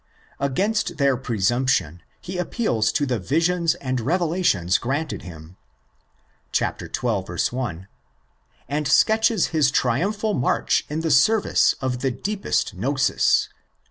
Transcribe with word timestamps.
Against 0.39 0.97
their 0.97 1.15
presumption 1.15 2.01
he 2.19 2.39
appeals 2.39 2.91
to 2.91 3.05
the 3.05 3.19
visions 3.19 3.75
and 3.75 4.01
revelations 4.01 4.79
granted 4.79 5.21
him 5.21 5.57
(xii. 6.55 6.65
1), 7.01 7.87
and 8.67 8.87
sketches 8.87 9.47
his 9.49 9.69
triumphal 9.69 10.33
march 10.33 10.87
in 10.89 11.01
the 11.01 11.11
service 11.11 11.75
of 11.81 11.99
the 11.99 12.09
deepest 12.09 12.73
gnosis 12.73 13.49
(ii. 13.51 13.55